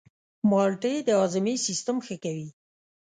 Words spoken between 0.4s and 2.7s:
مالټې د هاضمې سیستم ښه کوي.